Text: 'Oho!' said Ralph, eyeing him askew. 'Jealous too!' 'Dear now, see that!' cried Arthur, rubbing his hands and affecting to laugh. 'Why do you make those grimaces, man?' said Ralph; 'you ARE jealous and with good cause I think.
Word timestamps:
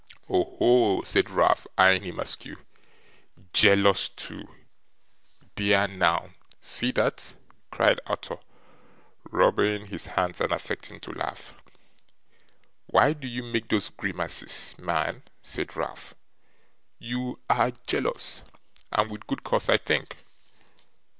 'Oho!' 0.27 1.03
said 1.03 1.29
Ralph, 1.29 1.67
eyeing 1.77 2.01
him 2.01 2.19
askew. 2.19 2.57
'Jealous 3.53 4.09
too!' 4.09 4.49
'Dear 5.55 5.87
now, 5.89 6.31
see 6.59 6.91
that!' 6.93 7.35
cried 7.69 7.99
Arthur, 8.07 8.39
rubbing 9.29 9.85
his 9.89 10.07
hands 10.07 10.41
and 10.41 10.51
affecting 10.51 10.99
to 11.01 11.11
laugh. 11.11 11.53
'Why 12.87 13.13
do 13.13 13.27
you 13.27 13.43
make 13.43 13.69
those 13.69 13.89
grimaces, 13.89 14.73
man?' 14.79 15.21
said 15.43 15.75
Ralph; 15.75 16.15
'you 16.97 17.37
ARE 17.47 17.73
jealous 17.85 18.41
and 18.91 19.11
with 19.11 19.27
good 19.27 19.43
cause 19.43 19.69
I 19.69 19.77
think. 19.77 20.15